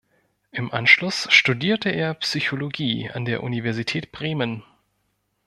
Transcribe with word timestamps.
Im 0.49 0.71
Anschluss 0.71 1.27
studierte 1.31 1.89
er 1.89 2.15
Psychologie 2.15 3.11
an 3.11 3.23
der 3.23 3.43
Universität 3.43 4.11
Bremen. 4.11 4.63